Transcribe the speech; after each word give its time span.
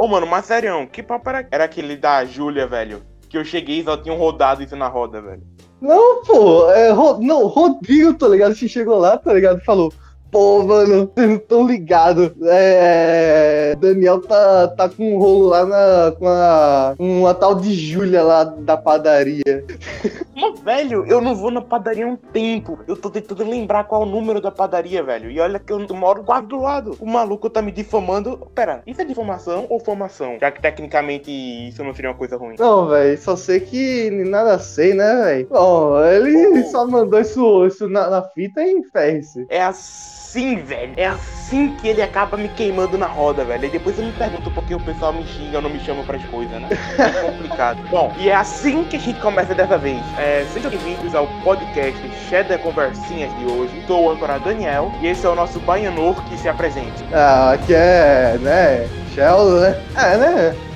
Ô, 0.00 0.08
mano, 0.08 0.26
mas 0.26 0.46
sério, 0.46 0.88
que 0.90 1.02
papo 1.02 1.28
era, 1.28 1.46
era 1.50 1.64
aquele 1.64 1.94
da 1.96 2.24
Júlia, 2.24 2.66
velho? 2.66 3.02
Que 3.28 3.36
eu 3.36 3.44
cheguei 3.44 3.80
e 3.80 3.84
só 3.84 3.96
tinham 3.96 4.16
rodado 4.16 4.62
isso 4.62 4.74
na 4.74 4.88
roda, 4.88 5.20
velho. 5.20 5.42
Não, 5.80 6.22
pô, 6.24 6.70
é, 6.70 6.90
Ro- 6.90 7.18
não, 7.20 7.46
Rodrigo, 7.46 8.14
tá 8.14 8.26
ligado? 8.26 8.54
Que 8.54 8.68
chegou 8.68 8.98
lá, 8.98 9.18
tá 9.18 9.32
ligado? 9.32 9.60
Falou, 9.60 9.92
pô, 10.30 10.62
mano, 10.62 11.10
vocês 11.14 11.28
não 11.28 11.36
estão 11.36 11.66
ligados. 11.66 12.30
É, 12.42 13.74
Daniel 13.76 14.20
tá, 14.20 14.68
tá 14.68 14.88
com 14.88 15.14
um 15.14 15.18
rolo 15.18 15.48
lá 15.48 15.66
na, 15.66 16.12
com 16.12 16.28
a, 16.28 16.94
com 16.96 17.26
a 17.26 17.34
tal 17.34 17.54
de 17.54 17.74
Júlia 17.74 18.22
lá 18.22 18.44
da 18.44 18.76
padaria. 18.76 19.42
Mas, 20.34 20.60
velho, 20.60 21.04
eu 21.06 21.20
não 21.20 21.34
vou 21.34 21.50
na 21.50 21.60
padaria 21.60 22.06
há 22.06 22.08
um 22.08 22.16
tempo. 22.16 22.78
Eu 22.88 22.96
tô 22.96 23.10
tentando 23.10 23.44
lembrar 23.44 23.84
qual 23.84 24.02
é 24.02 24.06
o 24.06 24.08
número 24.08 24.40
da 24.40 24.50
padaria, 24.50 25.02
velho. 25.02 25.30
E 25.30 25.38
olha 25.38 25.58
que 25.58 25.72
eu 25.72 25.86
moro 25.94 26.22
quase 26.24 26.46
do 26.46 26.60
lado. 26.60 26.96
O 26.98 27.06
maluco 27.06 27.50
tá 27.50 27.60
me 27.60 27.70
difamando. 27.70 28.38
Pera, 28.54 28.82
isso 28.86 29.00
é 29.02 29.04
difamação 29.04 29.66
ou 29.68 29.78
formação? 29.78 30.38
Já 30.40 30.50
que 30.50 30.62
tecnicamente 30.62 31.30
isso 31.30 31.84
não 31.84 31.94
seria 31.94 32.10
uma 32.10 32.16
coisa 32.16 32.36
ruim. 32.36 32.56
Não, 32.58 32.88
velho, 32.88 33.20
só 33.20 33.36
sei 33.36 33.60
que 33.60 34.10
nada 34.10 34.58
sei, 34.58 34.94
né, 34.94 35.22
velho? 35.24 35.48
Bom, 35.48 36.02
ele 36.02 36.62
Pô. 36.62 36.70
só 36.70 36.86
mandou 36.86 37.20
isso, 37.20 37.66
isso 37.66 37.88
na, 37.88 38.08
na 38.08 38.22
fita 38.22 38.62
e 38.62 38.82
ferre-se. 38.84 39.46
É 39.50 39.62
assim, 39.62 40.19
velho. 40.32 40.92
É 40.96 41.06
assim 41.06 41.74
que 41.76 41.88
ele 41.88 42.02
acaba 42.02 42.36
me 42.36 42.48
queimando 42.48 42.96
na 42.96 43.06
roda, 43.06 43.44
velho. 43.44 43.64
E 43.64 43.68
depois 43.68 43.98
eu 43.98 44.04
me 44.04 44.12
pergunto 44.12 44.50
por 44.50 44.64
que 44.64 44.74
o 44.74 44.80
pessoal 44.80 45.12
me 45.12 45.26
xinga 45.26 45.56
ou 45.56 45.62
não 45.62 45.70
me 45.70 45.80
chama 45.80 46.02
pras 46.04 46.24
coisas, 46.26 46.60
né? 46.60 46.68
É 46.98 47.08
complicado. 47.26 47.78
Bom, 47.90 48.12
e 48.18 48.28
é 48.28 48.34
assim 48.34 48.84
que 48.84 48.96
a 48.96 49.00
gente 49.00 49.20
começa 49.20 49.54
dessa 49.54 49.76
vez. 49.76 50.00
É, 50.18 50.46
sejam 50.52 50.70
bem-vindos 50.70 51.14
ao 51.14 51.26
podcast 51.42 52.00
Cheddar 52.28 52.58
Conversinhas 52.60 53.36
de 53.38 53.44
hoje. 53.46 53.82
Sou 53.86 54.04
o 54.04 54.10
âncora 54.10 54.38
Daniel 54.38 54.92
e 55.00 55.08
esse 55.08 55.26
é 55.26 55.28
o 55.28 55.34
nosso 55.34 55.58
baianor 55.60 56.22
que 56.24 56.38
se 56.38 56.48
apresente. 56.48 57.04
Ah, 57.12 57.58
que 57.66 57.74
é, 57.74 58.38
né, 58.40 58.88
Sheldon, 59.14 59.60
né? 59.60 59.82
É, 59.96 60.16
né? 60.16 60.69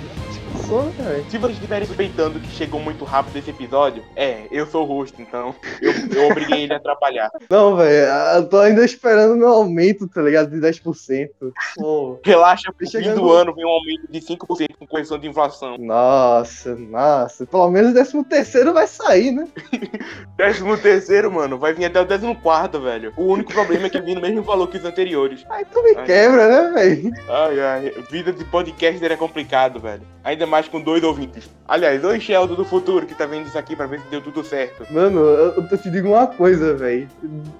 Velho? 0.55 1.25
Se 1.31 1.39
vocês 1.39 1.57
estiverem 1.57 1.87
suspeitando 1.87 2.39
que 2.39 2.49
chegou 2.49 2.81
muito 2.81 3.05
rápido 3.05 3.37
esse 3.37 3.51
episódio, 3.51 4.03
é, 4.17 4.47
eu 4.51 4.67
sou 4.67 4.85
o 4.85 4.87
host, 4.87 5.21
então 5.21 5.55
eu, 5.83 5.93
eu 6.15 6.31
obriguei 6.31 6.63
ele 6.63 6.73
a 6.73 6.77
atrapalhar. 6.77 7.31
Não, 7.51 7.77
velho, 7.77 8.07
eu 8.37 8.49
tô 8.49 8.59
ainda 8.59 8.85
esperando 8.85 9.37
meu 9.37 9.49
aumento, 9.49 10.09
tá 10.09 10.23
ligado? 10.23 10.51
De 10.51 10.57
10%. 10.57 11.29
Pô. 11.77 12.21
Relaxa, 12.25 12.73
pro 12.73 12.87
fim 12.87 12.93
Chegando- 12.93 13.21
do 13.21 13.33
ano 13.33 13.55
vem 13.55 13.65
um 13.65 13.69
aumento 13.69 14.11
de 14.11 14.21
5% 14.21 14.77
com 14.79 14.87
correção 14.87 15.19
de 15.19 15.29
inflação. 15.29 15.77
Nossa, 15.79 16.75
nossa. 16.77 17.47
Pelo 17.47 17.71
menos 17.71 17.91
o 17.91 17.95
13 17.95 18.25
terceiro 18.25 18.73
vai 18.73 18.87
sair, 18.87 19.33
né? 19.33 19.49
Décimo 20.37 20.77
terceiro, 20.77 21.31
mano, 21.33 21.59
vai 21.59 21.73
vir 21.73 21.85
até 21.87 22.01
o 22.01 22.05
décimo 22.05 22.35
quarto, 22.37 22.81
velho. 22.81 23.13
O 23.17 23.25
único 23.25 23.53
problema 23.53 23.87
é 23.87 23.91
que 23.91 24.01
vem 24.01 24.15
no 24.15 24.21
mesmo 24.21 24.43
valor 24.43 24.69
que 24.69 24.77
os 24.77 24.85
anteriores. 24.85 25.45
Aí 25.49 25.65
tu 25.65 25.83
me 25.83 25.95
Ai. 25.97 26.05
quebra, 26.05 26.49
né, 26.49 26.71
velho? 26.73 27.13
Ai, 27.29 27.61
ai, 27.61 27.95
vida 28.11 28.33
de 28.33 28.45
podcaster 28.45 29.11
é 29.13 29.17
complicado, 29.17 29.81
velho. 29.81 30.03
Ainda 30.23 30.44
mais 30.47 30.69
com 30.69 30.81
dois 30.81 31.03
ouvintes. 31.03 31.49
Aliás, 31.67 32.05
oi 32.05 32.21
Sheldon 32.21 32.55
do 32.55 32.65
futuro 32.65 33.07
que 33.07 33.15
tá 33.15 33.27
vendo 33.27 33.47
isso 33.47 33.59
aqui 33.59 33.75
pra 33.75 33.87
ver 33.87 34.01
se 34.01 34.07
deu 34.09 34.21
tudo 34.21 34.45
certo. 34.45 34.87
Mano, 34.93 35.21
eu, 35.21 35.67
eu 35.71 35.79
te 35.79 35.91
digo 35.91 36.09
uma 36.09 36.27
coisa, 36.27 36.75
velho. 36.75 37.09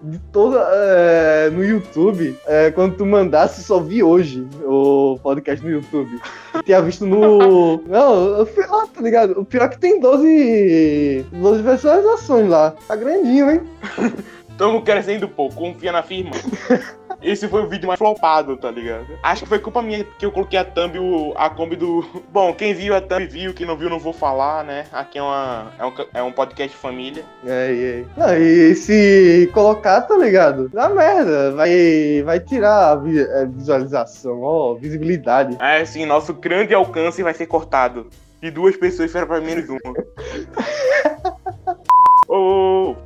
De 0.03 0.19
toda. 0.33 0.59
é, 0.73 1.51
no 1.51 1.65
YouTube, 1.65 2.37
é, 2.47 2.71
quando 2.71 2.97
tu 2.97 3.07
mandasse, 3.07 3.63
só 3.63 3.81
vi 3.81 4.03
hoje 4.03 4.47
o 4.63 5.19
podcast 5.23 5.65
no 5.65 5.71
YouTube. 5.71 6.21
Eu 6.53 6.63
tinha 6.63 6.83
visto 6.83 7.07
no. 7.07 7.79
Não, 7.89 8.39
eu 8.39 8.47
fui 8.47 8.67
lá, 8.67 8.87
tá 8.87 9.01
ligado? 9.01 9.41
O 9.41 9.45
pior 9.45 9.65
é 9.65 9.69
que 9.69 9.79
tem 9.79 10.01
12. 10.01 11.27
12 11.33 11.63
visualizações 11.63 12.49
lá. 12.49 12.75
Tá 12.87 12.97
grandinho, 12.97 13.51
hein? 13.51 13.61
Tamo 14.57 14.83
crescendo 14.83 15.29
pouco, 15.29 15.57
confia 15.57 15.91
na 15.91 16.03
firma. 16.03 16.31
Esse 17.25 17.49
foi 17.49 17.63
o 17.63 17.69
vídeo 17.69 17.89
mais 17.89 17.99
flopado, 17.99 18.55
tá 18.57 18.71
ligado? 18.71 19.07
Acho 19.23 19.43
que 19.45 19.49
foi 19.49 19.59
culpa 19.59 19.81
minha 19.81 20.05
que 20.05 20.27
eu 20.27 20.31
coloquei 20.31 20.59
a 20.59 20.65
thumb, 20.65 21.33
a 21.37 21.49
Kombi 21.49 21.75
do. 21.75 22.05
Bom, 22.31 22.53
quem 22.53 22.75
viu 22.75 22.95
a 22.95 23.01
thumb 23.01 23.27
viu, 23.27 23.55
quem 23.55 23.67
não 23.67 23.77
viu 23.77 23.89
não 23.89 23.99
vou 23.99 24.13
falar, 24.13 24.63
né? 24.63 24.85
Aqui 24.93 25.19
é, 25.19 25.23
uma, 25.23 25.73
é, 25.79 25.87
um, 25.87 25.93
é 26.15 26.23
um 26.23 26.31
podcast 26.33 26.77
família. 26.77 27.25
É, 27.47 27.73
é. 27.73 28.05
Não, 28.17 28.37
e 28.37 28.75
se 28.75 29.51
colocar, 29.55 30.03
tá 30.03 30.17
ligado? 30.17 30.69
Dá 30.69 30.89
merda. 30.91 31.53
Vai, 31.53 32.23
vai 32.25 32.39
tirar 32.41 32.91
a 32.93 32.97
vi- 32.97 33.27
visualização, 33.55 34.43
ó, 34.43 34.75
visibilidade. 34.75 35.57
É 35.61 35.81
assim, 35.81 36.05
nosso 36.05 36.35
grande 36.35 36.75
alcance 36.75 37.23
vai 37.23 37.33
ser 37.33 37.47
cortado. 37.47 38.07
E 38.43 38.51
duas 38.51 38.77
pessoas 38.77 39.11
serão 39.11 39.27
pra 39.27 39.41
menos 39.41 39.67
uma. 39.71 39.81
Ô, 42.29 42.91
ô, 42.91 42.97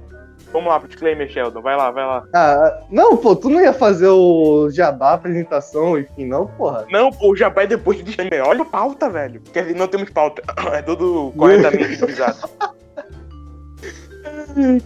vamos 0.59 0.69
lá 0.73 0.79
pro 0.79 0.89
disclaimer, 0.89 1.29
Sheldon. 1.29 1.61
Vai 1.63 1.77
lá, 1.77 1.91
vai 1.91 2.05
lá. 2.05 2.25
Ah, 2.35 2.81
não, 2.91 3.17
pô, 3.17 3.35
tu 3.35 3.49
não 3.49 3.61
ia 3.61 3.73
fazer 3.73 4.09
o 4.09 4.69
jabá, 4.71 5.13
apresentação, 5.15 5.99
enfim, 5.99 6.27
não, 6.27 6.47
porra. 6.47 6.87
Não, 6.91 7.11
pô, 7.11 7.35
já 7.35 7.49
vai 7.49 7.67
depois 7.67 7.97
de 7.99 8.03
disclaimer. 8.05 8.47
Olha 8.47 8.63
a 8.63 8.67
pauta, 8.67 9.09
velho. 9.09 9.41
Quer 9.53 9.63
dizer, 9.63 9.77
não 9.77 9.89
temos 9.89 10.11
pauta. 10.11 10.43
É 10.73 10.83
tudo 10.83 11.33
corretamente 11.37 11.95
improvisado. 11.95 12.37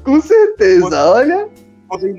Com 0.05 0.21
certeza, 0.21 0.81
Você- 0.89 0.97
olha. 0.97 1.49
Vocês, 1.89 2.17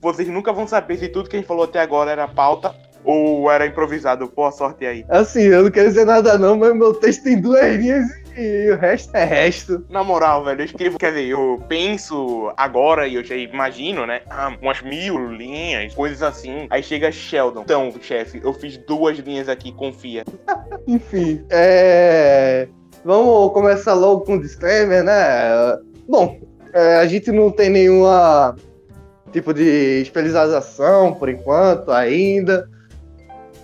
vocês 0.00 0.28
nunca 0.28 0.52
vão 0.52 0.66
saber 0.66 0.98
se 0.98 1.08
tudo 1.08 1.28
que 1.28 1.36
a 1.36 1.38
gente 1.38 1.48
falou 1.48 1.64
até 1.64 1.80
agora 1.80 2.10
era 2.10 2.28
pauta 2.28 2.74
ou 3.06 3.50
era 3.50 3.66
improvisado. 3.66 4.30
Boa 4.34 4.50
sorte 4.50 4.84
aí. 4.84 5.04
Assim, 5.08 5.42
eu 5.42 5.62
não 5.64 5.70
quero 5.70 5.88
dizer 5.88 6.04
nada 6.04 6.36
não, 6.36 6.58
mas 6.58 6.74
meu 6.74 6.92
texto 6.92 7.22
tem 7.22 7.40
duas 7.40 7.76
linhas 7.76 8.04
e 8.36 8.70
o 8.70 8.76
resto 8.76 9.14
é 9.16 9.24
resto. 9.24 9.86
Na 9.88 10.04
moral, 10.04 10.44
velho, 10.44 10.60
eu 10.60 10.64
escrevo, 10.66 10.98
quer 10.98 11.12
dizer, 11.12 11.28
eu 11.28 11.62
penso 11.68 12.52
agora 12.56 13.06
e 13.06 13.14
eu 13.14 13.24
já 13.24 13.36
imagino, 13.36 14.04
né? 14.04 14.20
ah, 14.28 14.54
umas 14.60 14.82
mil 14.82 15.32
linhas, 15.32 15.94
coisas 15.94 16.22
assim. 16.22 16.66
Aí 16.68 16.82
chega 16.82 17.10
Sheldon. 17.10 17.62
Então, 17.62 17.94
chefe, 18.00 18.40
eu 18.44 18.52
fiz 18.52 18.76
duas 18.76 19.16
linhas 19.18 19.48
aqui, 19.48 19.72
confia. 19.72 20.24
Enfim, 20.86 21.44
é... 21.48 22.68
Vamos 23.04 23.52
começar 23.52 23.94
logo 23.94 24.22
com 24.22 24.34
o 24.34 24.42
disclaimer, 24.42 25.04
né? 25.04 25.14
Bom, 26.08 26.40
é, 26.72 26.96
a 26.96 27.06
gente 27.06 27.30
não 27.30 27.50
tem 27.50 27.70
nenhuma 27.70 28.56
tipo 29.32 29.54
de 29.54 30.00
especialização 30.02 31.14
por 31.14 31.28
enquanto 31.28 31.92
ainda. 31.92 32.68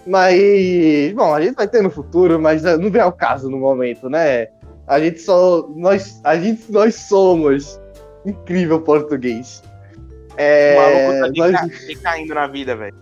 Mas, 0.06 1.12
bom, 1.14 1.32
a 1.34 1.40
gente 1.40 1.54
vai 1.54 1.68
ter 1.68 1.82
no 1.82 1.90
futuro, 1.90 2.40
mas 2.40 2.62
não 2.62 2.90
vem 2.90 3.00
ao 3.00 3.12
caso 3.12 3.48
no 3.48 3.58
momento, 3.58 4.08
né? 4.10 4.48
A 4.86 4.98
gente 5.00 5.20
só. 5.20 5.66
Nós, 5.76 6.20
a 6.24 6.36
gente, 6.36 6.70
nós 6.72 6.94
somos 6.96 7.80
incrível 8.26 8.80
português. 8.80 9.62
O 9.64 10.34
É, 10.36 10.76
maluco 10.76 11.20
tá 11.20 11.32
nós, 11.36 11.86
decaindo 11.86 12.34
na 12.34 12.46
vida, 12.46 12.74
velho. 12.74 12.96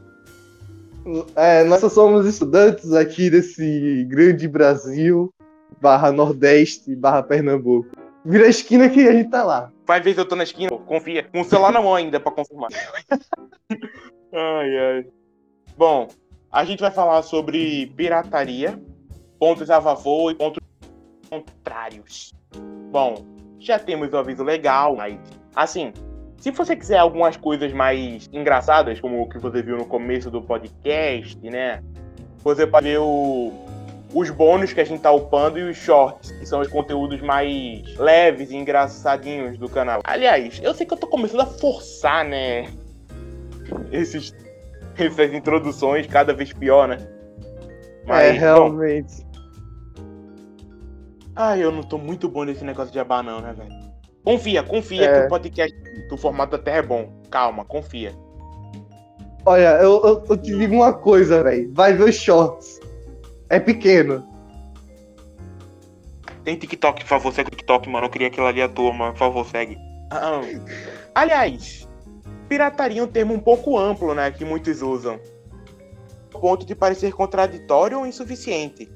é, 1.37 1.65
nós 1.65 1.81
só 1.81 1.89
somos 1.89 2.27
estudantes 2.27 2.93
aqui 2.93 3.31
desse 3.31 4.05
grande 4.09 4.47
Brasil, 4.47 5.33
barra 5.81 6.13
Nordeste, 6.13 6.95
barra 6.95 7.23
Pernambuco. 7.23 7.89
Vira 8.25 8.45
a 8.45 8.51
esquina 8.51 8.91
que 8.91 9.09
a 9.09 9.13
gente 9.13 9.31
tá 9.31 9.43
lá. 9.43 9.73
Vai 9.87 10.03
ver 10.03 10.13
se 10.13 10.21
eu 10.21 10.27
tô 10.27 10.37
na 10.37 10.43
esquina, 10.45 10.71
confia. 10.71 11.25
Com 11.33 11.41
o 11.41 11.45
celular 11.45 11.73
na 11.73 11.81
mão 11.81 11.95
ainda 11.95 12.21
pra 12.21 12.31
confirmar. 12.31 12.69
ai, 14.33 14.79
ai. 14.79 15.07
Bom, 15.79 16.09
a 16.53 16.65
gente 16.65 16.81
vai 16.81 16.91
falar 16.91 17.23
sobre 17.23 17.87
pirataria, 17.97 18.81
pontos 19.39 19.71
a 19.71 19.81
favor 19.81 20.33
e 20.33 20.35
pontos 20.35 20.61
contrários. 21.29 22.33
Bom, 22.91 23.25
já 23.59 23.79
temos 23.79 24.13
o 24.13 24.17
aviso 24.17 24.43
legal, 24.43 24.97
mas 24.97 25.19
assim, 25.55 25.93
se 26.39 26.51
você 26.51 26.75
quiser 26.75 26.99
algumas 26.99 27.37
coisas 27.37 27.73
mais 27.73 28.29
engraçadas, 28.33 29.01
como 29.01 29.23
o 29.23 29.29
que 29.29 29.39
você 29.39 29.63
viu 29.63 29.77
no 29.77 29.87
começo 29.87 30.31
do 30.31 30.43
podcast, 30.43 31.39
né? 31.49 31.83
Você 32.43 32.67
pode 32.67 32.89
ver 32.89 32.99
o, 32.99 33.53
os 34.13 34.31
bônus 34.31 34.73
que 34.73 34.81
a 34.81 34.85
gente 34.85 35.03
tá 35.03 35.13
upando 35.13 35.59
e 35.59 35.71
os 35.71 35.77
shorts, 35.77 36.33
que 36.33 36.47
são 36.47 36.61
os 36.61 36.69
conteúdos 36.69 37.21
mais 37.21 37.95
leves 37.97 38.51
e 38.51 38.57
engraçadinhos 38.57 39.57
do 39.59 39.69
canal. 39.69 40.01
Aliás, 40.03 40.61
eu 40.63 40.75
sei 40.75 40.87
que 40.87 40.95
eu 40.95 40.99
tô 40.99 41.07
começando 41.07 41.43
a 41.43 41.47
forçar, 41.47 42.25
né? 42.25 42.67
Esses, 43.93 44.35
essas 45.07 45.33
introduções 45.33 46.07
cada 46.07 46.33
vez 46.33 46.53
pior, 46.53 46.89
né? 46.89 46.97
é, 48.09 48.33
bom, 48.33 48.39
realmente. 48.39 49.27
Ai, 51.37 51.63
eu 51.63 51.71
não 51.73 51.83
tô 51.83 51.97
muito 51.97 52.29
bom 52.29 52.45
nesse 52.45 52.65
negócio 52.65 52.91
de 52.91 52.97
jabá, 52.97 53.23
não, 53.23 53.41
né, 53.41 53.53
velho? 53.53 53.91
Confia, 54.25 54.63
confia 54.63 55.05
É. 55.05 55.21
que 55.21 55.27
o 55.27 55.29
podcast 55.29 55.77
do 56.09 56.17
formato 56.17 56.53
da 56.57 56.63
Terra 56.63 56.79
é 56.79 56.83
bom. 56.83 57.09
Calma, 57.31 57.65
confia. 57.65 58.13
Olha, 59.47 59.79
eu, 59.81 60.03
eu, 60.05 60.25
eu 60.29 60.37
te 60.37 60.55
digo 60.57 60.75
uma 60.75 60.93
coisa, 60.93 61.43
velho. 61.43 61.73
Vai 61.73 61.95
ver 61.95 62.05
os 62.05 62.17
shorts. 62.17 62.79
É 63.49 63.59
pequeno. 63.59 64.27
Tem 66.45 66.57
TikTok, 66.57 67.03
por 67.03 67.09
favor, 67.09 67.33
segue 67.33 67.49
o 67.49 67.51
TikTok, 67.51 67.89
mano. 67.89 68.07
Eu 68.07 68.11
queria 68.11 68.29
aquilo 68.29 68.47
ali 68.47 68.61
à 68.61 68.69
toa, 68.69 68.93
mano. 68.93 69.13
Por 69.13 69.19
favor, 69.19 69.47
segue. 69.47 69.79
Ah, 70.11 70.41
aliás, 71.15 71.89
pirataria 72.51 73.01
é 73.01 73.05
um 73.05 73.07
termo 73.07 73.33
um 73.33 73.39
pouco 73.39 73.79
amplo, 73.79 74.13
né? 74.13 74.29
Que 74.33 74.45
muitos 74.45 74.83
usam. 74.83 75.21
Ao 76.35 76.41
ponto 76.41 76.67
de 76.67 76.75
parecer 76.75 77.13
contraditório 77.13 78.01
ou 78.01 78.05
insuficiente. 78.05 78.91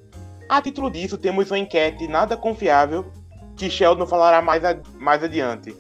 A 0.49 0.61
título 0.61 0.91
disso, 0.91 1.17
temos 1.17 1.53
uma 1.53 1.59
enquete 1.59 2.09
nada 2.09 2.37
confiável 2.37 3.06
que 3.55 3.71
Sheldon 3.71 4.06
falará 4.06 4.43
mais, 4.43 4.61
mais 4.99 5.23
adiante. 5.23 5.75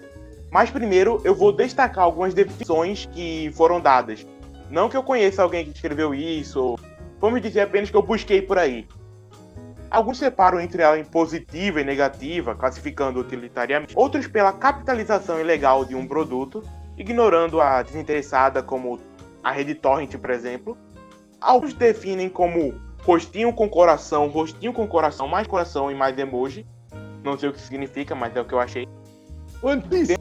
Mas 0.52 0.70
primeiro, 0.70 1.20
eu 1.24 1.34
vou 1.34 1.50
destacar 1.50 2.04
algumas 2.04 2.32
definições 2.32 3.06
que 3.06 3.50
foram 3.54 3.80
dadas. 3.80 4.24
Não 4.70 4.88
que 4.88 4.96
eu 4.96 5.02
conheça 5.02 5.42
alguém 5.42 5.64
que 5.64 5.72
escreveu 5.72 6.14
isso, 6.14 6.76
vamos 7.20 7.42
dizer 7.42 7.62
apenas 7.62 7.90
que 7.90 7.96
eu 7.96 8.02
busquei 8.02 8.40
por 8.40 8.56
aí. 8.56 8.86
Alguns 9.90 10.18
separam 10.18 10.60
entre 10.60 10.80
ela 10.80 10.98
em 10.98 11.04
positiva 11.04 11.80
e 11.80 11.84
negativa, 11.84 12.54
classificando 12.54 13.18
utilitariamente, 13.18 13.94
outros 13.96 14.28
pela 14.28 14.52
capitalização 14.52 15.40
ilegal 15.40 15.84
de 15.84 15.96
um 15.96 16.06
produto, 16.06 16.62
ignorando 16.96 17.60
a 17.60 17.82
desinteressada 17.82 18.62
como 18.62 19.00
a 19.42 19.50
rede 19.50 19.74
torrent, 19.74 20.16
por 20.16 20.30
exemplo. 20.30 20.76
Alguns 21.40 21.74
definem 21.74 22.28
como 22.28 22.74
rostinho 23.02 23.52
com 23.52 23.68
coração, 23.68 24.28
rostinho 24.28 24.72
com 24.72 24.86
coração, 24.86 25.28
mais 25.28 25.46
coração 25.46 25.90
e 25.90 25.94
mais 25.94 26.18
emoji. 26.18 26.66
Não 27.22 27.38
sei 27.38 27.48
o 27.48 27.52
que 27.52 27.60
significa, 27.60 28.14
mas 28.14 28.34
é 28.34 28.40
o 28.40 28.44
que 28.44 28.54
eu 28.54 28.60
achei. 28.60 28.88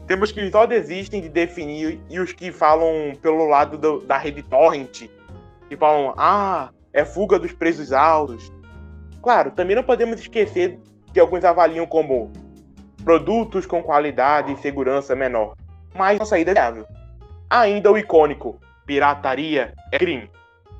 Temos 0.06 0.32
que 0.32 0.50
só 0.50 0.66
desistem 0.66 1.20
de 1.20 1.28
definir 1.28 2.00
e 2.08 2.18
os 2.18 2.32
que 2.32 2.50
falam 2.50 3.12
pelo 3.20 3.46
lado 3.46 3.76
do, 3.76 4.00
da 4.00 4.16
rede 4.16 4.42
torrent, 4.42 5.08
que 5.68 5.76
falam, 5.76 6.14
ah, 6.16 6.70
é 6.92 7.04
fuga 7.04 7.38
dos 7.38 7.52
preços 7.52 7.92
altos. 7.92 8.50
Claro, 9.22 9.50
também 9.50 9.76
não 9.76 9.82
podemos 9.82 10.20
esquecer 10.20 10.78
que 11.12 11.20
alguns 11.20 11.44
avaliam 11.44 11.86
como 11.86 12.30
produtos 13.04 13.66
com 13.66 13.82
qualidade 13.82 14.52
e 14.52 14.56
segurança 14.56 15.14
menor, 15.14 15.54
mas 15.94 16.18
uma 16.18 16.26
saída 16.26 16.52
viável. 16.52 16.86
Ainda 17.48 17.92
o 17.92 17.98
icônico, 17.98 18.58
pirataria 18.84 19.72
é 19.92 19.98
crime. 19.98 20.30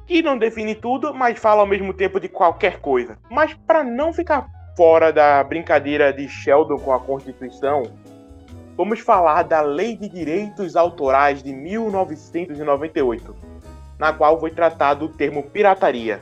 Que 0.07 0.23
não 0.23 0.37
define 0.37 0.75
tudo, 0.75 1.15
mas 1.15 1.39
fala 1.39 1.61
ao 1.61 1.67
mesmo 1.67 1.95
tempo 1.95 2.21
de 2.21 2.29
qualquer 2.29 2.81
coisa. 2.81 3.17
Mas 3.31 3.55
para 3.55 3.83
não 3.83 4.13
ficar 4.13 4.47
fora 4.77 5.13
da 5.13 5.43
brincadeira 5.45 6.13
de 6.13 6.29
Sheldon 6.29 6.79
com 6.79 6.93
a 6.93 7.01
Constituição, 7.01 7.85
vamos 8.77 9.01
falar 9.01 9.45
da 9.45 9.61
Lei 9.61 9.97
de 9.97 10.09
Direitos 10.09 10.77
Autorais 10.77 11.43
de 11.43 11.55
1998, 11.55 13.35
na 13.99 14.13
qual 14.13 14.39
foi 14.39 14.51
tratado 14.51 15.07
o 15.07 15.09
termo 15.09 15.45
pirataria, 15.45 16.21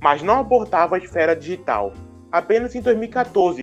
mas 0.00 0.22
não 0.22 0.40
abordava 0.40 0.96
a 0.96 0.98
esfera 0.98 1.36
digital. 1.36 1.92
Apenas 2.32 2.74
em 2.74 2.80
2014, 2.80 3.62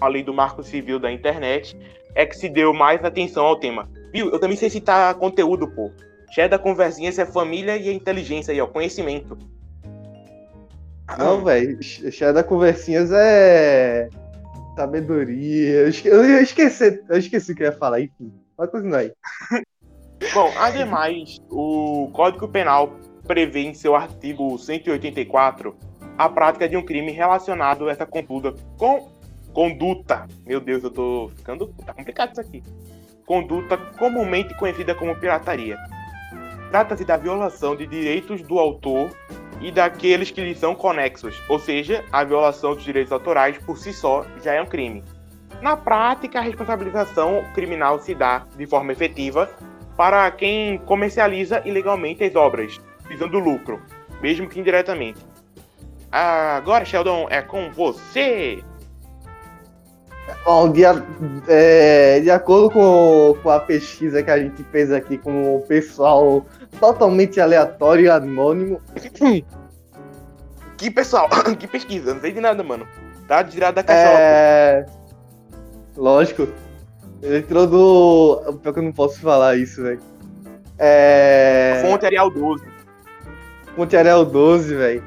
a 0.00 0.06
lei 0.06 0.22
do 0.22 0.32
Marco 0.32 0.62
Civil 0.62 0.98
da 0.98 1.10
Internet 1.10 1.76
é 2.14 2.26
que 2.26 2.36
se 2.36 2.48
deu 2.48 2.72
mais 2.72 3.04
atenção 3.04 3.46
ao 3.46 3.56
tema. 3.56 3.88
Viu? 4.12 4.30
Eu 4.30 4.38
também 4.38 4.56
sei 4.56 4.70
citar 4.70 5.14
conteúdo, 5.14 5.68
pô. 5.68 5.90
Cheia 6.30 6.48
da 6.48 6.58
conversinha, 6.58 7.10
é 7.10 7.26
família 7.26 7.76
e 7.76 7.92
inteligência 7.92 8.52
aí, 8.52 8.60
ó, 8.60 8.66
conhecimento. 8.66 9.36
Não, 11.18 11.44
velho. 11.44 11.82
Cheia 11.82 12.32
da 12.32 12.44
conversinhas 12.44 13.10
é 13.12 14.08
sabedoria. 14.76 15.88
Eu 16.04 16.40
esqueci, 16.42 17.02
eu 17.08 17.18
esqueci 17.18 17.52
o 17.52 17.54
que 17.54 17.62
eu 17.62 17.66
ia 17.66 17.72
falar, 17.72 18.00
enfim. 18.00 18.32
Pode 18.56 18.70
continuar 18.70 18.98
aí. 18.98 19.12
Bom, 20.34 20.52
ademais, 20.56 21.38
o 21.50 22.10
Código 22.12 22.46
Penal 22.46 22.94
prevê 23.26 23.60
em 23.60 23.74
seu 23.74 23.96
artigo 23.96 24.58
184 24.58 25.74
a 26.16 26.28
prática 26.28 26.68
de 26.68 26.76
um 26.76 26.84
crime 26.84 27.10
relacionado 27.10 27.88
a 27.88 27.92
essa 27.92 28.04
conduta 28.04 28.54
com 28.76 29.08
conduta. 29.52 30.26
Meu 30.46 30.60
Deus, 30.60 30.84
eu 30.84 30.90
tô 30.90 31.30
ficando 31.36 31.68
tá 31.84 31.94
complicado 31.94 32.32
isso 32.32 32.40
aqui. 32.40 32.62
Conduta 33.30 33.76
comumente 33.76 34.56
conhecida 34.56 34.92
como 34.92 35.14
pirataria. 35.14 35.78
Trata-se 36.72 37.04
da 37.04 37.16
violação 37.16 37.76
de 37.76 37.86
direitos 37.86 38.42
do 38.42 38.58
autor 38.58 39.08
e 39.60 39.70
daqueles 39.70 40.32
que 40.32 40.40
lhe 40.40 40.52
são 40.52 40.74
conexos, 40.74 41.40
ou 41.48 41.56
seja, 41.56 42.04
a 42.10 42.24
violação 42.24 42.74
dos 42.74 42.82
direitos 42.82 43.12
autorais 43.12 43.56
por 43.58 43.78
si 43.78 43.92
só 43.92 44.26
já 44.42 44.54
é 44.54 44.60
um 44.60 44.66
crime. 44.66 45.04
Na 45.62 45.76
prática, 45.76 46.40
a 46.40 46.42
responsabilização 46.42 47.44
criminal 47.54 48.00
se 48.00 48.16
dá 48.16 48.48
de 48.56 48.66
forma 48.66 48.90
efetiva 48.90 49.48
para 49.96 50.28
quem 50.32 50.78
comercializa 50.78 51.62
ilegalmente 51.64 52.24
as 52.24 52.34
obras, 52.34 52.80
visando 53.08 53.38
lucro, 53.38 53.80
mesmo 54.20 54.48
que 54.48 54.58
indiretamente. 54.58 55.20
Agora, 56.10 56.84
Sheldon, 56.84 57.28
é 57.30 57.40
com 57.40 57.70
você! 57.70 58.64
Bom, 60.44 60.70
de, 60.72 60.82
é, 61.48 62.20
de 62.20 62.30
acordo 62.30 62.70
com, 62.70 63.36
com, 63.42 63.50
a 63.50 63.60
pesquisa 63.60 64.22
que 64.22 64.30
a 64.30 64.38
gente 64.38 64.62
fez 64.64 64.92
aqui 64.92 65.18
com 65.18 65.56
o 65.56 65.60
pessoal 65.60 66.44
totalmente 66.78 67.40
aleatório 67.40 68.06
e 68.06 68.08
anônimo. 68.08 68.80
Que 70.76 70.90
pessoal, 70.90 71.28
que 71.58 71.66
pesquisa, 71.66 72.14
não 72.14 72.20
sei 72.20 72.32
de 72.32 72.40
nada, 72.40 72.62
mano. 72.62 72.86
Tá 73.28 73.44
tirado 73.44 73.76
da 73.76 73.82
caixa. 73.82 74.18
É. 74.18 74.86
Lógico. 75.96 76.48
Ele 77.22 77.38
entrou 77.38 77.66
do. 77.66 78.58
Pior 78.62 78.72
que 78.72 78.78
eu 78.78 78.82
não 78.82 78.92
posso 78.92 79.20
falar 79.20 79.56
isso, 79.56 79.82
velho. 79.82 80.00
É. 80.78 81.82
Fonte 81.84 82.06
Arial 82.06 82.30
12. 82.30 82.64
Fonte 83.76 83.96
Arial 83.96 84.24
12, 84.24 84.74
velho. 84.74 85.04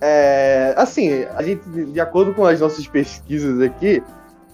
É, 0.00 0.74
assim, 0.76 1.24
a 1.34 1.42
gente, 1.42 1.68
de 1.68 2.00
acordo 2.00 2.32
com 2.34 2.44
as 2.44 2.60
nossas 2.60 2.86
pesquisas 2.86 3.60
aqui, 3.60 4.02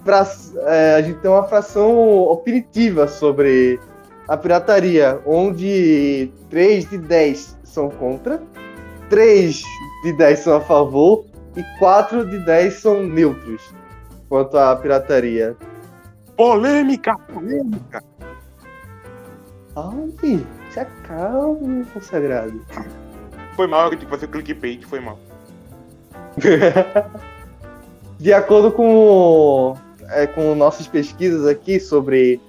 pra, 0.04 0.26
é, 0.66 0.94
a 0.96 1.02
gente 1.02 1.18
tem 1.18 1.30
uma 1.30 1.44
fração 1.44 1.94
opinitiva 2.22 3.06
sobre 3.06 3.78
a 4.26 4.36
pirataria, 4.36 5.20
onde 5.26 6.30
3 6.48 6.88
de 6.88 6.98
10 6.98 7.58
são 7.62 7.90
contra, 7.90 8.42
3 9.10 9.62
de 10.04 10.12
10 10.14 10.38
são 10.38 10.56
a 10.56 10.60
favor 10.60 11.26
e 11.56 11.62
4 11.78 12.28
de 12.28 12.38
10 12.38 12.74
são 12.74 13.02
neutros 13.02 13.62
quanto 14.28 14.56
à 14.56 14.74
pirataria. 14.76 15.56
Polêmica! 16.36 17.16
Polêmica! 17.32 18.02
Ai, 19.76 20.46
se 20.70 20.80
acalme, 20.80 21.84
consagrado. 21.86 22.64
Foi 23.56 23.66
mal, 23.66 23.84
eu 23.84 23.90
tive 23.90 24.04
que 24.04 24.10
fazer 24.10 24.28
clickbait, 24.28 24.84
foi 24.84 25.00
mal. 25.00 25.18
de 28.18 28.32
acordo 28.32 28.72
com, 28.72 29.76
é, 30.10 30.26
com 30.26 30.54
nossas 30.54 30.86
pesquisas 30.86 31.46
aqui 31.46 31.78
sobre 31.78 32.40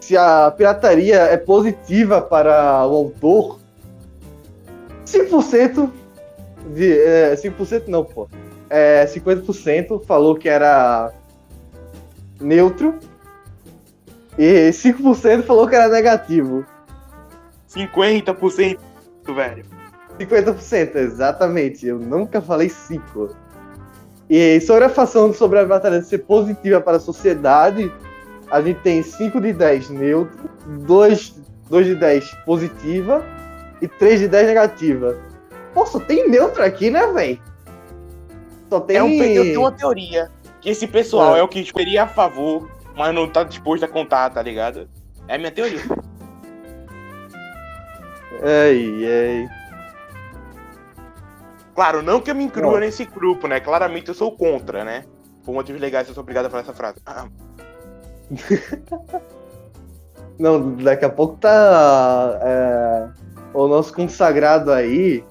se 0.00 0.16
a 0.16 0.50
pirataria 0.50 1.16
é 1.16 1.36
positiva 1.36 2.20
para 2.20 2.84
o 2.86 2.94
autor, 2.94 3.60
5% 5.06 5.90
de. 6.74 6.98
É, 6.98 7.34
5% 7.34 7.86
não, 7.86 8.04
pô. 8.04 8.28
É, 8.68 9.04
50% 9.06 10.04
falou 10.04 10.34
que 10.34 10.48
era 10.48 11.12
neutro. 12.40 12.98
E 14.38 14.70
5% 14.70 15.42
falou 15.44 15.68
que 15.68 15.74
era 15.76 15.88
negativo. 15.88 16.64
50%, 17.68 18.78
velho. 19.34 19.81
50%, 20.18 20.96
exatamente. 20.96 21.86
Eu 21.86 21.98
nunca 21.98 22.40
falei 22.40 22.68
5. 22.68 23.34
E 24.28 24.60
sobre 24.60 24.84
a 24.84 24.88
fação 24.88 25.32
sobre 25.32 25.58
a 25.58 25.64
batalha 25.64 26.00
ser 26.02 26.18
positiva 26.18 26.80
para 26.80 26.96
a 26.96 27.00
sociedade, 27.00 27.92
a 28.50 28.60
gente 28.62 28.80
tem 28.80 29.02
5 29.02 29.40
de 29.40 29.52
10 29.52 29.90
neutro, 29.90 30.50
2, 30.66 31.34
2 31.68 31.86
de 31.86 31.94
10 31.96 32.34
positiva 32.46 33.24
e 33.80 33.88
3 33.88 34.20
de 34.20 34.28
10 34.28 34.46
negativa. 34.48 35.18
Pô, 35.74 35.86
só 35.86 35.98
tem 35.98 36.28
neutro 36.28 36.62
aqui, 36.62 36.90
né, 36.90 37.06
velho? 37.08 37.40
Só 38.70 38.80
tem. 38.80 38.96
É 38.96 39.02
um, 39.02 39.12
eu 39.12 39.42
tenho 39.42 39.60
uma 39.60 39.72
teoria. 39.72 40.30
Que 40.60 40.70
esse 40.70 40.86
pessoal 40.86 41.36
é, 41.36 41.40
é 41.40 41.42
o 41.42 41.48
que 41.48 41.58
escolheria 41.58 42.04
a 42.04 42.06
favor, 42.06 42.70
mas 42.96 43.14
não 43.14 43.28
tá 43.28 43.42
disposto 43.42 43.84
a 43.84 43.88
contar, 43.88 44.30
tá 44.30 44.40
ligado? 44.40 44.88
É 45.26 45.34
a 45.34 45.38
minha 45.38 45.50
teoria. 45.50 45.80
Ei, 48.42 49.04
ei. 49.04 49.61
Claro, 51.74 52.02
não 52.02 52.20
que 52.20 52.30
eu 52.30 52.34
me 52.34 52.44
inclua 52.44 52.80
nesse 52.80 53.04
grupo, 53.04 53.48
né? 53.48 53.58
Claramente 53.60 54.08
eu 54.08 54.14
sou 54.14 54.36
contra, 54.36 54.84
né? 54.84 55.04
Por 55.44 55.54
motivos 55.54 55.80
legais 55.80 56.06
eu 56.06 56.14
sou 56.14 56.22
obrigado 56.22 56.46
a 56.46 56.50
falar 56.50 56.62
essa 56.62 56.74
frase. 56.74 57.00
Ah. 57.06 57.28
não, 60.38 60.76
daqui 60.76 61.04
a 61.04 61.10
pouco 61.10 61.36
tá 61.38 62.38
é, 62.42 63.08
o 63.54 63.66
nosso 63.66 63.92
consagrado 63.94 64.70
aí 64.70 65.24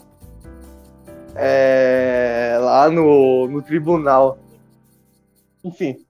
é, 1.35 2.57
lá 2.59 2.89
no, 2.89 3.47
no 3.47 3.61
tribunal. 3.61 4.39
Enfim. 5.63 6.05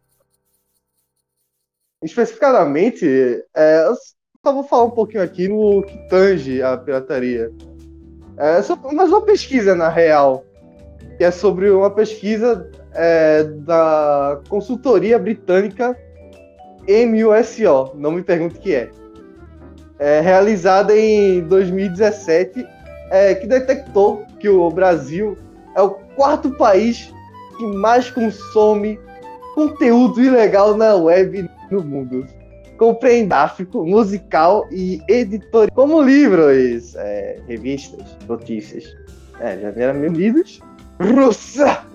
Especificadamente, 2.01 3.05
é, 3.53 3.85
eu 3.85 3.95
só 4.43 4.53
vou 4.53 4.63
falar 4.63 4.85
um 4.85 4.91
pouquinho 4.91 5.23
aqui 5.23 5.47
no 5.47 5.83
que 5.83 5.97
tange 6.07 6.63
a 6.63 6.77
pirataria. 6.77 7.51
É, 8.41 8.59
mas 8.91 9.09
uma 9.11 9.21
pesquisa, 9.21 9.75
na 9.75 9.87
real, 9.87 10.43
que 11.15 11.23
é 11.23 11.29
sobre 11.29 11.69
uma 11.69 11.91
pesquisa 11.91 12.67
é, 12.91 13.43
da 13.43 14.41
consultoria 14.49 15.19
britânica 15.19 15.95
MUSO, 16.87 17.91
não 17.93 18.11
me 18.11 18.23
pergunte 18.23 18.57
o 18.57 18.59
que 18.59 18.73
é. 18.73 18.89
é 19.99 20.21
realizada 20.21 20.97
em 20.97 21.41
2017, 21.41 22.65
é, 23.11 23.35
que 23.35 23.45
detectou 23.45 24.25
que 24.39 24.49
o 24.49 24.71
Brasil 24.71 25.37
é 25.75 25.81
o 25.83 25.91
quarto 25.91 26.49
país 26.57 27.13
que 27.59 27.63
mais 27.63 28.09
consome 28.09 28.99
conteúdo 29.53 30.19
ilegal 30.19 30.75
na 30.75 30.95
web 30.95 31.47
no 31.69 31.83
mundo 31.83 32.25
gráfico, 33.27 33.85
musical 33.85 34.67
e 34.71 35.01
editorial, 35.07 35.71
como 35.75 36.01
livros, 36.01 36.95
é, 36.95 37.39
revistas, 37.47 38.17
notícias. 38.27 38.95
É, 39.39 39.57
já 39.59 39.71
vieram 39.71 39.99
livros. 40.07 40.59
Russa! 40.99 41.91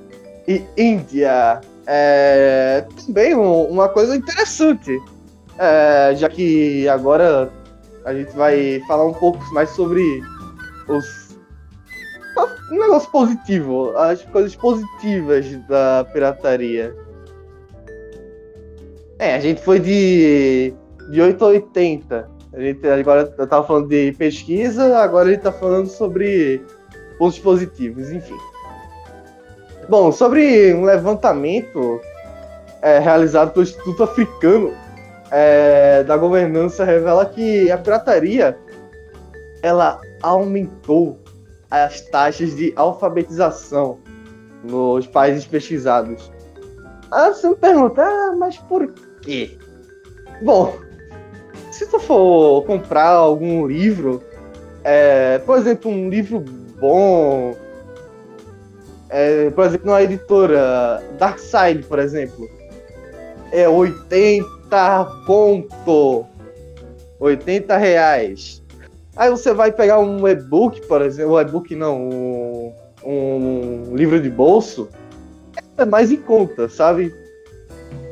e 0.48 0.62
Índia. 0.76 1.60
É, 1.86 2.84
também 3.06 3.34
uma 3.34 3.88
coisa 3.88 4.16
interessante, 4.16 4.98
é, 5.58 6.14
já 6.16 6.28
que 6.28 6.88
agora 6.88 7.50
a 8.04 8.12
gente 8.12 8.34
vai 8.36 8.80
falar 8.88 9.06
um 9.06 9.14
pouco 9.14 9.42
mais 9.52 9.70
sobre 9.70 10.02
os 10.88 11.26
um 12.70 12.80
negócio 12.80 13.08
positivo, 13.10 13.96
as 13.96 14.22
coisas 14.24 14.56
positivas 14.56 15.46
da 15.68 16.04
pirataria. 16.12 16.94
É, 19.26 19.34
a 19.34 19.40
gente 19.40 19.60
foi 19.60 19.80
de, 19.80 20.72
de 21.10 21.20
8 21.20 21.44
a 21.44 21.48
80. 21.48 22.30
A 22.52 22.60
gente 22.60 22.86
agora 22.86 23.34
eu 23.36 23.46
tava 23.48 23.66
falando 23.66 23.88
de 23.88 24.12
pesquisa, 24.12 24.96
agora 24.98 25.28
a 25.28 25.32
gente 25.32 25.42
tá 25.42 25.50
falando 25.50 25.88
sobre 25.88 26.64
pontos 27.18 27.36
positivos, 27.40 28.08
enfim. 28.12 28.36
Bom, 29.88 30.12
sobre 30.12 30.72
um 30.72 30.84
levantamento 30.84 32.00
é, 32.80 33.00
realizado 33.00 33.52
pelo 33.52 33.64
Instituto 33.64 34.04
Africano 34.04 34.72
é, 35.32 36.04
da 36.04 36.16
Governança 36.16 36.84
revela 36.84 37.26
que 37.26 37.68
a 37.68 37.78
pirataria 37.78 38.56
ela 39.60 40.00
aumentou 40.22 41.18
as 41.68 42.00
taxas 42.00 42.54
de 42.54 42.72
alfabetização 42.76 43.98
nos 44.62 45.04
países 45.08 45.44
pesquisados. 45.44 46.30
Ah, 47.10 47.30
você 47.30 47.48
me 47.48 47.56
pergunta, 47.56 48.02
ah, 48.04 48.36
mas 48.38 48.56
por 48.58 48.88
quê? 49.26 49.50
Bom, 50.40 50.78
se 51.72 51.86
tu 51.86 51.98
for 51.98 52.64
comprar 52.64 53.10
algum 53.10 53.66
livro, 53.66 54.22
é, 54.84 55.38
por 55.40 55.58
exemplo, 55.58 55.90
um 55.90 56.08
livro 56.08 56.40
bom, 56.78 57.54
é, 59.10 59.50
por 59.50 59.66
exemplo, 59.66 59.86
numa 59.86 60.02
editora 60.02 61.02
Darkside, 61.18 61.82
por 61.86 61.98
exemplo, 61.98 62.48
é 63.52 63.68
80 63.68 64.46
ponto, 65.26 66.24
80 67.18 67.76
reais. 67.76 68.62
Aí 69.16 69.30
você 69.30 69.52
vai 69.52 69.72
pegar 69.72 69.98
um 69.98 70.28
e-book, 70.28 70.86
por 70.86 71.02
exemplo, 71.02 71.34
um 71.34 71.40
e-book 71.40 71.74
não, 71.74 72.08
um, 73.04 73.90
um 73.90 73.96
livro 73.96 74.20
de 74.20 74.30
bolso, 74.30 74.88
é 75.76 75.84
mais 75.84 76.12
em 76.12 76.16
conta, 76.16 76.68
sabe? 76.68 77.12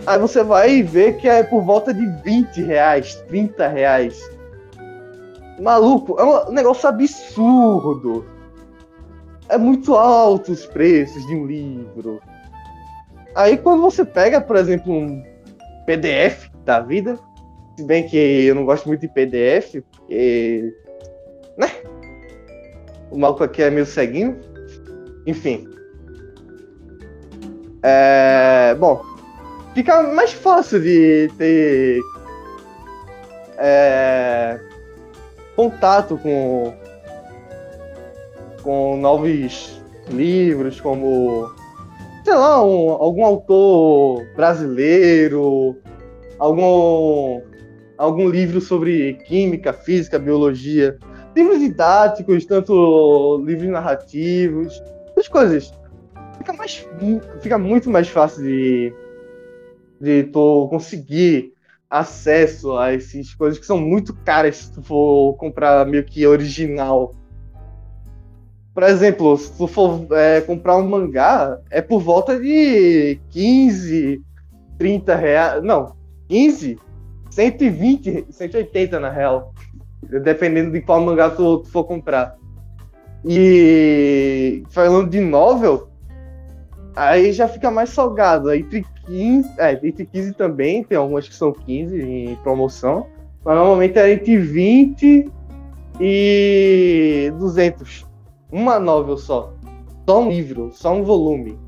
Aí 0.06 0.18
você 0.18 0.42
vai 0.42 0.82
ver 0.82 1.16
que 1.16 1.28
é 1.28 1.42
por 1.42 1.62
volta 1.62 1.94
de 1.94 2.06
20 2.22 2.62
reais, 2.62 3.14
30 3.28 3.68
reais. 3.68 4.20
Maluco, 5.60 6.20
é 6.20 6.24
um 6.24 6.52
negócio 6.52 6.88
absurdo. 6.88 8.26
É 9.48 9.56
muito 9.56 9.94
alto 9.94 10.52
os 10.52 10.66
preços 10.66 11.26
de 11.26 11.34
um 11.34 11.46
livro. 11.46 12.20
Aí 13.34 13.56
quando 13.56 13.82
você 13.82 14.04
pega, 14.04 14.40
por 14.40 14.56
exemplo, 14.56 14.92
um 14.92 15.22
PDF 15.86 16.50
da 16.64 16.80
vida, 16.80 17.18
se 17.76 17.84
bem 17.84 18.06
que 18.06 18.16
eu 18.16 18.54
não 18.54 18.64
gosto 18.64 18.86
muito 18.86 19.00
de 19.00 19.08
PDF, 19.08 19.82
porque 19.90 20.74
né? 21.56 21.68
O 23.10 23.18
maluco 23.18 23.44
aqui 23.44 23.62
é 23.62 23.70
meio 23.70 23.86
ceguinho. 23.86 24.38
Enfim. 25.26 25.68
É, 27.82 28.74
bom, 28.78 29.02
fica 29.74 30.02
mais 30.02 30.32
fácil 30.32 30.80
de 30.80 31.30
ter 31.36 32.00
é, 33.58 34.60
contato 35.56 36.18
com, 36.18 36.72
com 38.62 38.96
novos 38.96 39.82
livros, 40.08 40.80
como, 40.80 41.50
sei 42.24 42.34
lá, 42.34 42.64
um, 42.64 42.90
algum 42.90 43.24
autor 43.24 44.24
brasileiro, 44.36 45.76
algum, 46.38 47.42
algum 47.98 48.28
livro 48.28 48.60
sobre 48.60 49.14
química, 49.24 49.72
física, 49.72 50.18
biologia 50.18 50.98
livros 51.34 51.58
didáticos, 51.58 52.44
tanto 52.46 53.42
livros 53.44 53.68
narrativos, 53.68 54.82
essas 55.10 55.28
coisas. 55.28 55.74
Fica, 56.38 56.52
mais, 56.52 56.86
fica 57.40 57.58
muito 57.58 57.90
mais 57.90 58.08
fácil 58.08 58.42
de, 58.42 58.92
de 60.00 60.24
tu 60.24 60.68
conseguir 60.68 61.52
acesso 61.88 62.76
a 62.76 62.92
essas 62.92 63.32
coisas 63.34 63.58
que 63.58 63.66
são 63.66 63.78
muito 63.78 64.14
caras 64.24 64.56
se 64.56 64.72
tu 64.72 64.82
for 64.82 65.34
comprar 65.34 65.86
meio 65.86 66.04
que 66.04 66.26
original. 66.26 67.14
Por 68.72 68.82
exemplo, 68.82 69.36
se 69.36 69.56
tu 69.56 69.66
for 69.66 70.06
é, 70.12 70.40
comprar 70.40 70.76
um 70.76 70.88
mangá, 70.88 71.58
é 71.70 71.80
por 71.80 72.00
volta 72.00 72.40
de 72.40 73.20
15, 73.30 74.20
30 74.78 75.14
reais. 75.14 75.62
Não, 75.62 75.94
15, 76.28 76.78
120, 77.30 78.26
180 78.30 78.98
na 78.98 79.10
real 79.10 79.52
dependendo 80.08 80.70
de 80.70 80.80
qual 80.80 81.00
mangá 81.00 81.30
tu, 81.30 81.58
tu 81.58 81.68
for 81.68 81.84
comprar. 81.84 82.36
E 83.24 84.62
falando 84.70 85.08
de 85.08 85.20
novel, 85.20 85.88
aí 86.94 87.32
já 87.32 87.48
fica 87.48 87.70
mais 87.70 87.90
salgado. 87.90 88.52
Entre 88.52 88.84
15, 89.06 89.50
é, 89.58 89.72
entre 89.72 90.06
15 90.06 90.32
também, 90.34 90.82
tem 90.82 90.96
algumas 90.96 91.28
que 91.28 91.34
são 91.34 91.52
15 91.52 92.00
em 92.00 92.36
promoção. 92.36 93.06
Mas 93.44 93.56
normalmente 93.56 93.98
é 93.98 94.12
entre 94.12 94.38
20 94.38 95.30
e 96.00 97.32
200. 97.38 98.06
Uma 98.50 98.78
novel 98.78 99.16
só. 99.16 99.52
Só 100.08 100.22
um 100.22 100.30
livro, 100.30 100.70
só 100.72 100.94
um 100.94 101.02
volume. 101.02 101.58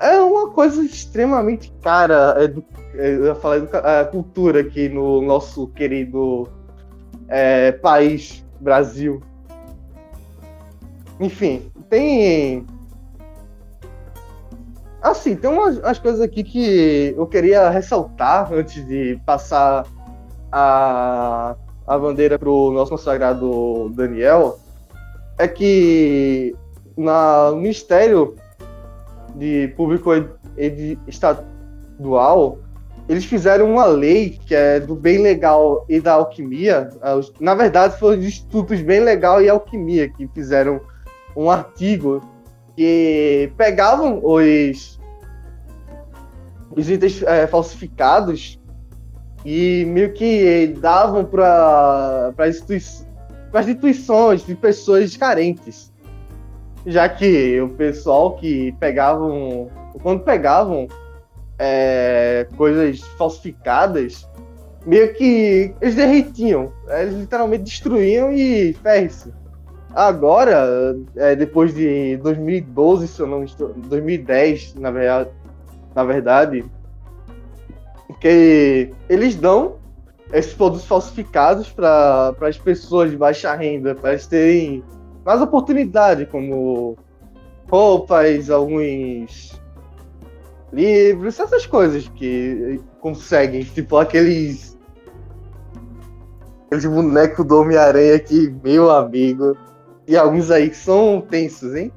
É 0.00 0.20
uma 0.20 0.50
coisa 0.50 0.82
extremamente 0.82 1.72
cara. 1.82 2.34
É 2.38 2.48
do, 2.48 2.64
eu 2.94 3.26
ia 3.26 3.34
falar 3.34 3.56
a 4.00 4.04
cultura 4.04 4.60
aqui 4.60 4.88
no 4.88 5.20
nosso 5.22 5.68
querido 5.68 6.48
é, 7.28 7.72
país, 7.72 8.44
Brasil. 8.60 9.20
Enfim, 11.20 11.70
tem. 11.88 12.64
Assim, 15.06 15.36
tem 15.36 15.48
umas, 15.48 15.78
umas 15.78 16.00
coisas 16.00 16.20
aqui 16.20 16.42
que 16.42 17.14
eu 17.16 17.28
queria 17.28 17.70
ressaltar 17.70 18.52
antes 18.52 18.84
de 18.88 19.16
passar 19.24 19.86
a, 20.50 21.54
a 21.86 21.96
bandeira 21.96 22.36
para 22.36 22.50
o 22.50 22.72
nosso 22.72 22.90
consagrado 22.90 23.88
Daniel. 23.90 24.58
É 25.38 25.46
que 25.46 26.56
na, 26.96 27.52
no 27.52 27.58
Ministério 27.58 28.34
de 29.36 29.68
Público 29.76 30.10
Estadual 31.06 32.58
eles 33.08 33.26
fizeram 33.26 33.70
uma 33.70 33.86
lei 33.86 34.40
que 34.44 34.56
é 34.56 34.80
do 34.80 34.96
bem 34.96 35.18
legal 35.18 35.86
e 35.88 36.00
da 36.00 36.14
alquimia. 36.14 36.88
Ah, 37.00 37.20
na 37.38 37.54
verdade, 37.54 37.96
foram 37.96 38.18
os 38.18 38.24
institutos 38.24 38.80
bem 38.80 38.98
legal 38.98 39.40
e 39.40 39.48
alquimia 39.48 40.08
que 40.08 40.26
fizeram 40.34 40.80
um 41.36 41.48
artigo 41.48 42.20
que 42.74 43.52
pegavam 43.56 44.20
os, 44.22 44.95
os 46.76 46.90
itens 46.90 47.22
é, 47.22 47.46
falsificados 47.46 48.60
e 49.44 49.84
meio 49.86 50.12
que 50.12 50.74
davam 50.78 51.24
para 51.24 52.32
as 52.38 53.66
instituições 53.66 54.44
de 54.44 54.54
pessoas 54.54 55.16
carentes. 55.16 55.92
Já 56.84 57.08
que 57.08 57.60
o 57.60 57.70
pessoal 57.70 58.36
que 58.36 58.72
pegavam, 58.78 59.68
quando 60.02 60.22
pegavam 60.22 60.86
é, 61.58 62.46
coisas 62.56 63.00
falsificadas, 63.16 64.28
meio 64.84 65.12
que 65.14 65.74
eles 65.80 65.94
derretiam. 65.94 66.72
Eles 66.88 67.14
literalmente 67.14 67.64
destruíam 67.64 68.32
e 68.32 68.72
ferre-se. 68.74 69.32
Agora, 69.94 70.94
é, 71.16 71.34
depois 71.34 71.74
de 71.74 72.18
2012, 72.18 73.08
se 73.08 73.20
eu 73.20 73.26
não 73.26 73.42
estou. 73.42 73.72
2010, 73.72 74.74
na 74.74 74.90
verdade, 74.90 75.30
na 75.96 76.04
verdade, 76.04 76.62
que 78.20 78.92
eles 79.08 79.34
dão 79.34 79.76
esses 80.30 80.52
produtos 80.52 80.84
falsificados 80.84 81.70
para 81.70 82.34
as 82.42 82.58
pessoas 82.58 83.10
de 83.10 83.16
baixa 83.16 83.54
renda, 83.54 83.94
para 83.94 84.10
eles 84.10 84.26
terem 84.26 84.84
mais 85.24 85.40
oportunidade, 85.40 86.26
como 86.26 86.98
roupas, 87.70 88.50
alguns 88.50 89.58
livros, 90.70 91.40
essas 91.40 91.64
coisas 91.64 92.06
que 92.08 92.78
conseguem, 93.00 93.62
tipo 93.64 93.96
aqueles. 93.96 94.76
Aqueles 96.66 96.84
bonecos 96.84 97.46
do 97.46 97.60
Homem-Aranha 97.60 98.18
que, 98.18 98.54
meu 98.62 98.90
amigo. 98.90 99.56
E 100.06 100.16
alguns 100.16 100.50
aí 100.50 100.68
que 100.68 100.76
são 100.76 101.20
tensos, 101.20 101.74
hein? 101.74 101.90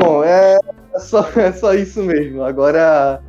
Bom, 0.00 0.22
é 0.22 0.58
só, 0.98 1.28
é 1.36 1.52
só 1.52 1.74
isso 1.74 2.02
mesmo. 2.02 2.44
Agora 2.44 3.22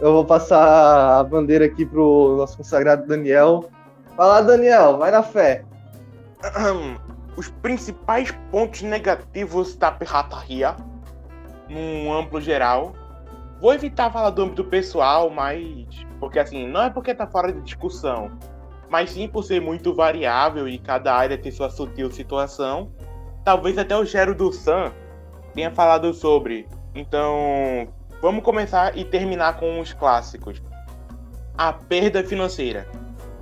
eu 0.00 0.12
vou 0.12 0.24
passar 0.24 1.20
a 1.20 1.24
bandeira 1.24 1.64
aqui 1.64 1.86
pro 1.86 2.36
nosso 2.36 2.56
consagrado 2.56 3.06
Daniel. 3.06 3.70
Lá, 4.16 4.40
Daniel, 4.40 4.98
vai 4.98 5.10
na 5.10 5.22
fé. 5.22 5.64
Os 7.36 7.48
principais 7.48 8.30
pontos 8.50 8.82
negativos 8.82 9.74
da 9.76 9.90
pirataria 9.90 10.76
num 11.68 12.12
amplo 12.12 12.40
geral. 12.40 12.92
Vou 13.60 13.72
evitar 13.72 14.12
falar 14.12 14.30
do 14.30 14.42
âmbito 14.42 14.64
pessoal, 14.64 15.30
mas. 15.30 16.06
Porque 16.20 16.38
assim, 16.38 16.68
não 16.68 16.82
é 16.82 16.90
porque 16.90 17.14
tá 17.14 17.26
fora 17.26 17.52
de 17.52 17.60
discussão, 17.62 18.30
mas 18.88 19.10
sim 19.10 19.26
por 19.26 19.42
ser 19.42 19.60
muito 19.60 19.94
variável 19.94 20.68
e 20.68 20.78
cada 20.78 21.14
área 21.14 21.36
tem 21.36 21.50
sua 21.50 21.70
sutil 21.70 22.10
situação. 22.10 22.92
Talvez 23.44 23.76
até 23.76 23.96
o 23.96 24.04
Gero 24.04 24.34
do 24.34 24.52
Sam 24.52 24.92
tenha 25.54 25.70
falado 25.70 26.12
sobre. 26.12 26.66
Então, 26.94 27.88
vamos 28.20 28.42
começar 28.42 28.96
e 28.96 29.04
terminar 29.04 29.58
com 29.58 29.80
os 29.80 29.92
clássicos. 29.92 30.60
A 31.56 31.72
perda 31.72 32.24
financeira. 32.24 32.86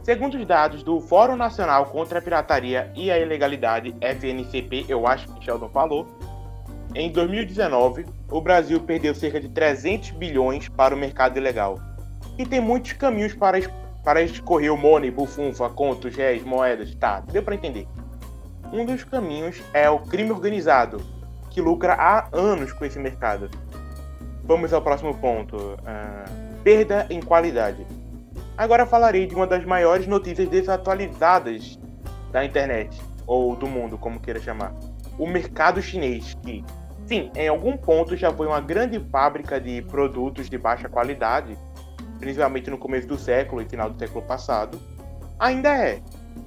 Segundo 0.03 0.37
os 0.37 0.45
dados 0.45 0.83
do 0.83 1.01
Fórum 1.01 1.37
Nacional 1.37 1.87
contra 1.87 2.19
a 2.19 2.23
Pirataria 2.23 2.93
e 2.95 3.11
a 3.11 3.19
Ilegalidade, 3.19 3.95
FNCP, 4.01 4.87
eu 4.89 5.07
acho 5.07 5.33
que 5.33 5.45
Sheldon 5.45 5.69
falou, 5.69 6.07
em 6.95 7.11
2019, 7.11 8.05
o 8.31 8.41
Brasil 8.41 8.79
perdeu 8.81 9.15
cerca 9.15 9.41
de 9.41 9.49
300 9.49 10.11
bilhões 10.11 10.69
para 10.69 10.95
o 10.95 10.99
mercado 10.99 11.39
ilegal. 11.39 11.79
E 12.37 12.45
tem 12.45 12.61
muitos 12.61 12.93
caminhos 12.93 13.33
para, 13.33 13.59
para 14.05 14.23
escorrer 14.23 14.73
o 14.73 14.77
money, 14.77 15.11
bufunfa, 15.11 15.71
contos, 15.71 16.15
réis, 16.15 16.45
moedas, 16.45 16.95
tá, 16.97 17.21
deu 17.21 17.43
para 17.43 17.55
entender. 17.55 17.87
Um 18.73 18.85
dos 18.85 19.05
caminhos 19.05 19.63
é 19.73 19.89
o 19.89 20.01
crime 20.01 20.33
organizado, 20.33 21.01
que 21.53 21.61
lucra 21.61 21.95
há 21.95 22.29
anos 22.33 22.73
com 22.73 22.85
esse 22.85 22.99
mercado. 22.99 23.51
Vamos 24.45 24.73
ao 24.73 24.83
próximo 24.83 25.15
ponto. 25.15 25.57
Uh, 25.57 26.63
perda 26.63 27.07
em 27.11 27.21
qualidade. 27.21 27.87
Agora 28.57 28.87
falarei 28.87 29.27
de 29.27 29.35
uma 29.35 29.47
das 29.47 29.65
maiores 29.65 30.07
notícias 30.07 30.49
desatualizadas 30.49 31.79
da 32.31 32.45
internet, 32.45 33.01
ou 33.27 33.55
do 33.55 33.67
mundo, 33.67 33.99
como 33.99 34.21
queira 34.21 34.41
chamar. 34.41 34.75
O 35.19 35.27
mercado 35.27 35.83
chinês, 35.83 36.35
que, 36.43 36.65
sim, 37.07 37.31
em 37.35 37.49
algum 37.49 37.77
ponto 37.77 38.17
já 38.17 38.33
foi 38.33 38.47
uma 38.47 38.61
grande 38.61 38.99
fábrica 39.11 39.61
de 39.61 39.83
produtos 39.83 40.49
de 40.49 40.57
baixa 40.57 40.89
qualidade, 40.89 41.57
principalmente 42.19 42.71
no 42.71 42.79
começo 42.79 43.07
do 43.07 43.19
século 43.19 43.61
e 43.61 43.69
final 43.69 43.91
do 43.91 43.99
século 43.99 44.23
passado, 44.25 44.81
ainda 45.39 45.69
é. 45.77 46.01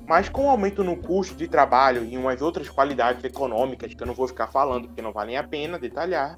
Mas 0.07 0.29
com 0.29 0.45
o 0.45 0.49
aumento 0.49 0.83
no 0.83 0.97
custo 0.97 1.35
de 1.35 1.47
trabalho 1.47 2.05
e 2.05 2.17
umas 2.17 2.41
outras 2.41 2.69
qualidades 2.69 3.23
econômicas 3.23 3.93
que 3.93 4.01
eu 4.01 4.07
não 4.07 4.13
vou 4.13 4.27
ficar 4.27 4.47
falando 4.47 4.87
porque 4.87 5.01
não 5.01 5.11
valem 5.11 5.37
a 5.37 5.43
pena 5.43 5.79
detalhar, 5.79 6.35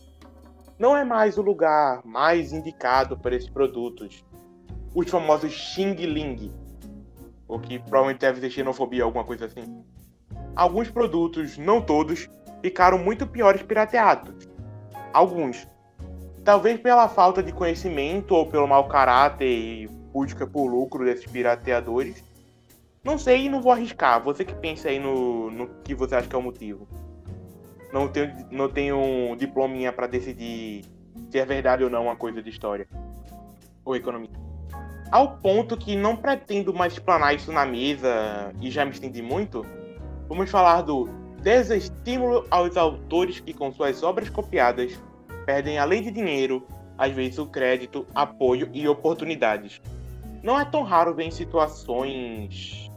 não 0.80 0.96
é 0.96 1.04
mais 1.04 1.38
o 1.38 1.42
lugar 1.42 2.02
mais 2.06 2.54
indicado 2.54 3.18
para 3.18 3.36
esses 3.36 3.50
produtos, 3.50 4.24
os 4.94 5.10
famosos 5.10 5.52
Xing 5.52 5.96
Ling, 5.96 6.54
o 7.48 7.60
que 7.60 7.80
provavelmente 7.80 8.22
deve 8.22 8.40
ser 8.42 8.50
xenofobia, 8.52 9.04
alguma 9.04 9.24
coisa 9.24 9.46
assim. 9.46 9.84
Alguns 10.56 10.90
produtos, 10.90 11.58
não 11.58 11.82
todos, 11.82 12.30
ficaram 12.62 12.98
muito 12.98 13.28
piores 13.28 13.62
pirateados. 13.62 14.48
Alguns. 15.14 15.68
Talvez 16.44 16.80
pela 16.80 17.08
falta 17.10 17.44
de 17.44 17.52
conhecimento 17.52 18.34
ou 18.34 18.46
pelo 18.46 18.68
mau 18.68 18.88
caráter 18.88 19.48
e 19.48 19.88
busca 19.88 20.48
por 20.48 20.68
lucro 20.68 21.06
desses 21.06 21.26
pirateadores. 21.26 22.24
Não 23.08 23.18
sei 23.18 23.46
e 23.46 23.50
não 23.50 23.62
vou 23.62 23.72
arriscar. 23.72 24.22
Você 24.22 24.44
que 24.44 24.54
pensa 24.54 24.90
aí 24.90 25.00
no, 25.00 25.50
no 25.50 25.68
que 25.82 25.96
você 25.96 26.14
acha 26.14 26.28
que 26.28 26.36
é 26.36 26.38
o 26.38 26.42
motivo. 26.42 26.86
Não 27.94 28.10
tenho, 28.10 28.48
não 28.52 28.70
tenho 28.70 28.98
um 28.98 29.36
diplominha 29.38 29.94
para 29.94 30.08
decidir 30.08 30.84
se 31.32 31.40
é 31.40 31.46
verdade 31.46 31.86
ou 31.86 31.90
não 31.90 32.04
uma 32.04 32.18
coisa 32.18 32.44
de 32.44 32.50
história 32.50 32.86
ou 33.86 33.96
economia 33.96 34.30
ao 35.10 35.38
ponto 35.38 35.78
que 35.78 35.96
não 35.96 36.18
pretendo 36.18 36.74
mais 36.74 36.94
explanar 36.94 37.34
isso 37.34 37.50
na 37.50 37.66
mesa 37.66 38.54
e 38.62 38.70
já 38.70 38.84
me 38.84 38.92
estendi 38.92 39.22
muito, 39.22 39.66
vamos 40.28 40.50
falar 40.50 40.82
do 40.82 41.08
desestímulo 41.42 42.46
aos 42.52 42.76
autores 42.76 43.40
que, 43.40 43.54
com 43.54 43.72
suas 43.72 44.04
obras 44.04 44.30
copiadas, 44.30 45.00
perdem 45.46 45.80
além 45.80 46.02
de 46.02 46.12
dinheiro, 46.12 46.68
às 46.98 47.14
vezes 47.14 47.38
o 47.38 47.46
crédito, 47.46 48.06
apoio 48.14 48.70
e 48.74 48.88
oportunidades. 48.88 49.82
Não 50.44 50.60
é 50.60 50.66
tão 50.66 50.84
raro 50.84 51.14
ver 51.14 51.24
em 51.24 51.32
situações 51.32 52.92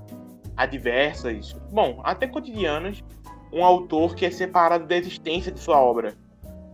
adversas, 0.61 1.57
bom, 1.73 2.01
até 2.05 2.27
cotidianas, 2.27 3.03
um 3.51 3.65
autor 3.65 4.15
que 4.15 4.27
é 4.27 4.31
separado 4.31 4.87
da 4.87 4.97
existência 4.97 5.51
de 5.51 5.59
sua 5.59 5.81
obra. 5.81 6.15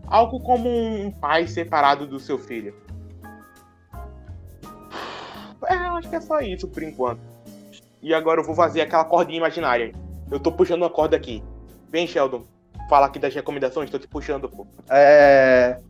Algo 0.09 0.40
como 0.40 0.68
um 0.68 1.11
pai 1.11 1.46
separado 1.46 2.07
do 2.07 2.18
seu 2.18 2.38
filho. 2.38 2.75
É, 5.68 5.75
acho 5.75 6.09
que 6.09 6.16
é 6.16 6.20
só 6.20 6.40
isso 6.40 6.68
por 6.68 6.83
enquanto. 6.83 7.20
E 8.03 8.12
agora 8.12 8.40
eu 8.40 8.44
vou 8.44 8.55
fazer 8.55 8.81
aquela 8.81 9.05
cordinha 9.05 9.38
imaginária. 9.38 9.92
Eu 10.31 10.38
tô 10.38 10.53
puxando 10.53 10.83
uma 10.83 10.90
corda 10.90 11.16
aqui. 11.16 11.42
Vem, 11.90 12.07
Sheldon. 12.07 12.44
Fala 12.88 13.07
aqui 13.07 13.18
das 13.18 13.35
recomendações, 13.35 13.90
tô 13.90 13.99
te 13.99 14.07
puxando, 14.07 14.49
pô. 14.49 14.66
É. 14.90 15.81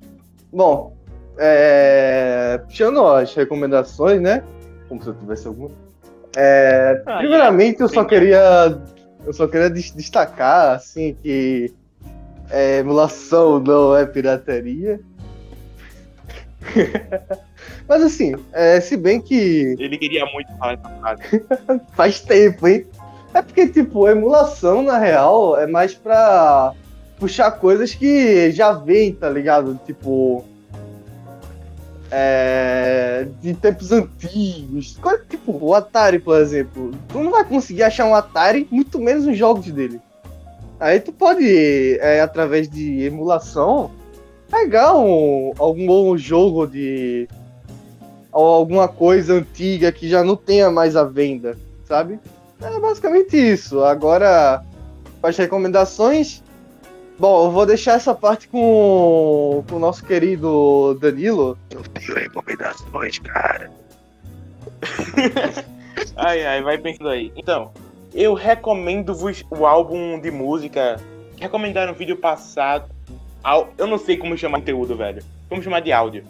Bom, 0.53 0.97
é... 1.39 2.59
puxando 2.67 3.07
as 3.07 3.35
recomendações, 3.35 4.21
né? 4.21 4.43
Como 4.89 5.03
se 5.03 5.09
eu 5.09 5.15
tivesse 5.15 5.47
alguma. 5.47 5.71
É... 6.37 7.03
Ah, 7.07 7.19
Primeiramente, 7.19 7.81
eu 7.81 7.89
só 7.89 8.05
queria. 8.05 8.79
Eu 9.25 9.33
só 9.33 9.49
queria 9.49 9.71
destacar, 9.71 10.77
assim, 10.77 11.17
que 11.23 11.75
é, 12.51 12.79
emulação 12.79 13.59
não 13.59 13.97
é 13.97 14.05
pirataria. 14.07 15.01
Mas 17.89 18.03
assim, 18.03 18.35
é, 18.53 18.81
se 18.81 18.97
bem 18.97 19.21
que. 19.21 19.77
Ele 19.79 19.97
queria 19.97 20.27
muito 20.27 20.53
falar 20.59 20.75
essa 20.75 20.89
frase. 21.01 21.23
Faz 21.95 22.21
tempo, 22.21 22.69
hein? 22.69 22.87
É 23.33 23.43
porque, 23.43 23.69
tipo, 23.69 24.09
emulação, 24.09 24.83
na 24.83 24.99
real, 24.99 25.59
é 25.59 25.67
mais 25.67 25.95
pra 25.95 26.73
puxar 27.19 27.51
coisas 27.53 27.95
que 27.95 28.51
já 28.51 28.73
vem, 28.73 29.13
tá 29.13 29.29
ligado? 29.29 29.79
Tipo. 29.87 30.45
É, 32.11 33.27
de 33.41 33.55
tempos 33.55 33.91
antigos. 33.91 34.99
Tipo, 35.29 35.59
o 35.61 35.75
Atari, 35.75 36.19
por 36.19 36.41
exemplo. 36.41 36.93
Tu 37.09 37.19
não 37.19 37.31
vai 37.33 37.45
conseguir 37.45 37.83
achar 37.83 38.07
um 38.07 38.15
Atari, 38.15 38.67
muito 38.71 39.01
menos 39.01 39.27
os 39.27 39.37
jogos 39.37 39.67
dele. 39.71 40.01
Aí 40.79 41.01
tu 41.01 41.13
pode, 41.13 41.99
é, 42.01 42.21
através 42.21 42.69
de 42.69 43.03
emulação, 43.03 43.91
pegar 44.51 44.95
um, 44.95 45.53
algum 45.59 46.17
jogo 46.17 46.67
de 46.67 47.29
ou 48.33 48.47
alguma 48.47 48.87
coisa 48.87 49.35
antiga 49.35 49.91
que 49.91 50.07
já 50.09 50.23
não 50.23 50.37
tenha 50.37 50.71
mais 50.71 50.95
à 50.95 51.05
venda, 51.05 51.57
sabe? 51.89 52.21
É 52.61 52.79
basicamente 52.79 53.35
isso. 53.35 53.83
Agora, 53.83 54.63
as 55.23 55.37
recomendações, 55.39 56.43
bom, 57.19 57.47
eu 57.47 57.51
vou 57.51 57.67
deixar 57.67 57.95
essa 57.95 58.15
parte 58.15 58.49
com, 58.49 59.65
com 59.69 59.77
o 59.77 59.79
nosso 59.79 60.05
querido 60.05 60.97
Danilo. 61.01 61.59
Eu 61.71 61.83
tenho 61.83 62.15
recomendações, 62.15 63.19
cara. 63.19 63.71
ai, 66.17 66.47
ai, 66.47 66.63
vai 66.63 66.79
pensando 66.79 67.09
aí. 67.09 67.33
Então, 67.37 67.73
eu 68.15 68.35
recomendo-vos 68.35 69.45
o 69.51 69.67
álbum 69.67 70.19
de 70.21 70.31
música 70.31 70.97
recomendaram 71.39 71.93
no 71.93 71.99
vídeo 71.99 72.17
passado. 72.17 72.89
Eu 73.79 73.87
não 73.87 73.99
sei 73.99 74.17
como 74.17 74.37
chamar 74.37 74.59
conteúdo, 74.61 74.97
velho. 74.97 75.23
Como 75.49 75.63
chamar 75.63 75.81
de 75.81 75.93
áudio. 75.93 76.25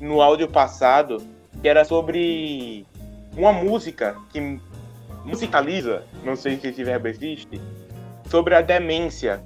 No 0.00 0.22
áudio 0.22 0.48
passado, 0.48 1.22
que 1.60 1.68
era 1.68 1.84
sobre 1.84 2.86
uma 3.36 3.52
música 3.52 4.16
que 4.32 4.60
musicaliza, 5.24 6.04
não 6.22 6.36
sei 6.36 6.58
se 6.58 6.68
esse 6.68 6.84
verbo 6.84 7.08
existe, 7.08 7.60
sobre 8.28 8.54
a 8.54 8.60
demência. 8.60 9.42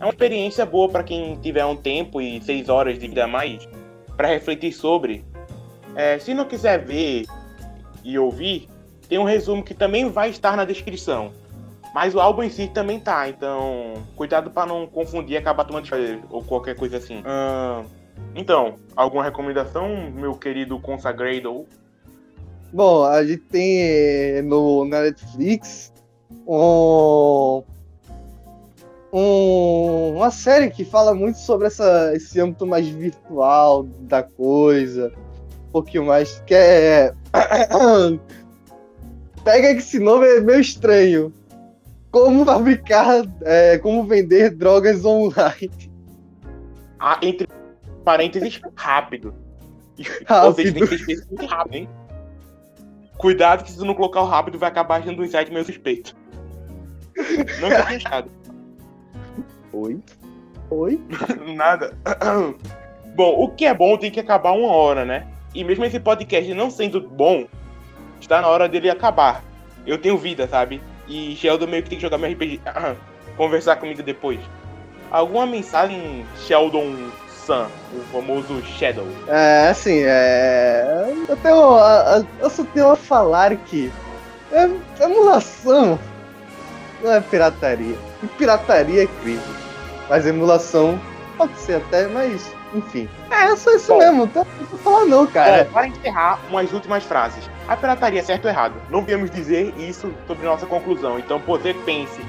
É 0.00 0.04
uma 0.04 0.10
experiência 0.10 0.64
boa 0.64 0.88
para 0.88 1.02
quem 1.02 1.36
tiver 1.36 1.64
um 1.66 1.76
tempo 1.76 2.22
e 2.22 2.40
seis 2.40 2.70
horas 2.70 2.98
de 2.98 3.06
vida 3.06 3.24
a 3.24 3.28
mais 3.28 3.68
para 4.16 4.28
refletir 4.28 4.72
sobre. 4.72 5.22
É, 5.94 6.18
se 6.18 6.32
não 6.32 6.46
quiser 6.46 6.82
ver 6.82 7.26
e 8.02 8.18
ouvir, 8.18 8.66
tem 9.08 9.18
um 9.18 9.24
resumo 9.24 9.62
que 9.62 9.74
também 9.74 10.08
vai 10.08 10.30
estar 10.30 10.56
na 10.56 10.64
descrição. 10.64 11.32
Mas 11.94 12.14
o 12.14 12.20
álbum 12.20 12.42
em 12.42 12.48
si 12.48 12.68
também 12.68 12.98
tá, 12.98 13.28
então 13.28 13.94
cuidado 14.16 14.50
para 14.50 14.66
não 14.66 14.86
confundir 14.86 15.34
e 15.34 15.36
acabar 15.36 15.64
tomando 15.64 15.86
ou 16.30 16.42
qualquer 16.42 16.76
coisa 16.76 16.96
assim. 16.96 17.18
Uh, 17.18 17.84
então, 18.34 18.76
alguma 18.96 19.24
recomendação, 19.24 20.10
meu 20.12 20.34
querido 20.34 20.78
Consagrado? 20.78 21.66
Bom, 22.72 23.04
a 23.04 23.22
gente 23.24 23.42
tem 23.42 23.82
eh, 23.82 24.42
no, 24.42 24.84
na 24.84 25.02
Netflix 25.02 25.92
um, 26.46 27.62
um, 29.12 30.16
uma 30.16 30.30
série 30.30 30.70
que 30.70 30.84
fala 30.84 31.14
muito 31.14 31.38
sobre 31.38 31.66
essa, 31.66 32.12
esse 32.14 32.40
âmbito 32.40 32.66
mais 32.66 32.86
virtual 32.88 33.84
da 34.00 34.22
coisa, 34.22 35.12
um 35.68 35.72
pouquinho 35.72 36.06
mais, 36.06 36.40
que 36.46 36.54
é... 36.54 37.12
Pega 39.42 39.72
que 39.72 39.80
esse 39.80 39.98
nome 39.98 40.26
é 40.26 40.40
meio 40.40 40.60
estranho. 40.60 41.32
Como 42.10 42.44
fabricar, 42.44 43.24
é, 43.42 43.78
como 43.78 44.04
vender 44.04 44.50
drogas 44.50 45.04
online. 45.04 45.70
Ah, 46.98 47.18
entre 47.22 47.48
parênteses, 48.04 48.60
rápido. 48.76 49.34
rápido. 50.26 50.54
Vocês 50.54 50.72
têm 50.72 50.86
que 50.86 50.98
ser 50.98 51.26
muito 51.28 51.46
rápido, 51.46 51.74
hein? 51.74 51.88
Cuidado 53.16 53.64
que 53.64 53.70
se 53.70 53.78
não 53.84 53.94
colocar 53.94 54.20
o 54.22 54.26
rápido 54.26 54.58
vai 54.58 54.68
acabar 54.68 55.00
achando 55.00 55.22
um 55.22 55.24
insight 55.24 55.50
meio 55.52 55.64
suspeito. 55.64 56.16
Não 57.60 57.68
tinha 57.68 57.96
achado. 57.96 58.30
Oi? 59.72 60.00
Oi? 60.70 61.00
Nada. 61.54 61.96
bom, 63.14 63.44
o 63.44 63.48
que 63.48 63.64
é 63.64 63.74
bom 63.74 63.96
tem 63.96 64.10
que 64.10 64.20
acabar 64.20 64.52
uma 64.52 64.72
hora, 64.72 65.04
né? 65.04 65.26
E 65.54 65.64
mesmo 65.64 65.84
esse 65.84 65.98
podcast 65.98 66.52
não 66.54 66.70
sendo 66.70 67.00
bom, 67.00 67.46
está 68.20 68.40
na 68.40 68.48
hora 68.48 68.68
dele 68.68 68.90
acabar. 68.90 69.42
Eu 69.86 69.98
tenho 69.98 70.18
vida, 70.18 70.46
sabe? 70.46 70.80
E 71.08 71.34
Sheldon 71.36 71.66
meio 71.66 71.82
que 71.82 71.90
tem 71.90 71.98
que 71.98 72.02
jogar 72.02 72.18
meu 72.18 72.30
RPG. 72.30 72.60
Conversar 73.36 73.76
comigo 73.76 74.02
depois. 74.02 74.40
Alguma 75.10 75.46
mensagem, 75.46 76.24
Sheldon 76.46 77.10
Sun, 77.28 77.66
o 77.94 78.00
famoso 78.12 78.62
Shadow? 78.62 79.06
É, 79.26 79.68
assim, 79.68 80.02
é. 80.04 81.12
Eu 81.28 81.36
tenho. 81.36 81.78
Eu 82.38 82.50
só 82.50 82.64
tenho 82.64 82.90
a 82.90 82.96
falar 82.96 83.56
que. 83.56 83.90
É, 84.52 84.68
emulação 85.04 85.98
não 87.02 87.12
é 87.12 87.20
pirataria. 87.20 87.96
E 88.22 88.26
pirataria 88.26 89.04
é 89.04 89.06
crime. 89.06 89.40
Mas 90.08 90.26
emulação 90.26 91.00
pode 91.36 91.56
ser 91.58 91.76
até, 91.76 92.06
mas 92.06 92.52
enfim. 92.74 93.08
É, 93.30 93.54
só 93.56 93.74
isso 93.74 93.92
Bom, 93.92 93.98
mesmo. 93.98 94.18
Não 94.18 94.28
tô 94.28 94.44
falar 94.78 95.04
não, 95.04 95.26
cara. 95.26 95.64
para 95.66 95.88
encerrar, 95.88 96.38
umas 96.48 96.72
últimas 96.72 97.04
frases. 97.04 97.48
A 97.66 97.76
pirataria 97.76 98.20
é 98.20 98.22
certo 98.22 98.44
ou 98.44 98.50
errado? 98.50 98.74
Não 98.90 99.04
viemos 99.04 99.30
dizer 99.30 99.74
isso 99.78 100.12
sobre 100.26 100.44
nossa 100.44 100.66
conclusão. 100.66 101.18
Então, 101.18 101.38
você 101.38 101.74
pense. 101.74 102.20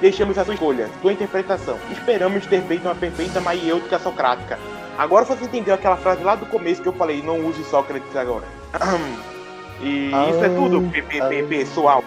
Deixamos 0.00 0.36
a 0.36 0.44
sua 0.44 0.54
escolha, 0.54 0.90
sua 1.00 1.12
interpretação. 1.12 1.78
Esperamos 1.90 2.44
ter 2.46 2.60
feito 2.62 2.84
uma 2.86 2.94
perfeita 2.94 3.40
maiêutica 3.40 3.98
socrática. 3.98 4.58
Agora 4.98 5.24
você 5.24 5.44
entendeu 5.44 5.74
aquela 5.74 5.96
frase 5.96 6.22
lá 6.22 6.34
do 6.34 6.46
começo 6.46 6.82
que 6.82 6.88
eu 6.88 6.92
falei, 6.92 7.22
não 7.22 7.46
use 7.46 7.64
Sócrates 7.64 8.14
agora. 8.16 8.44
E 9.78 10.10
isso 10.30 10.42
é 10.42 10.48
tudo, 10.48 10.90
ah, 11.20 11.48
pessoal. 11.48 12.02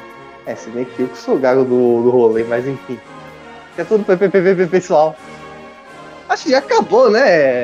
É, 0.45 0.55
se 0.55 0.69
bem 0.69 0.85
que 0.85 1.01
eu 1.01 1.07
que 1.07 1.17
sou 1.17 1.37
gago 1.37 1.63
do, 1.63 2.03
do 2.03 2.09
rolê, 2.09 2.43
mas 2.43 2.67
enfim. 2.67 2.99
É 3.77 3.83
tudo 3.83 4.03
PPP, 4.03 4.67
pessoal. 4.67 5.15
Acho 6.27 6.43
que 6.43 6.51
já 6.51 6.59
acabou, 6.59 7.09
né? 7.09 7.57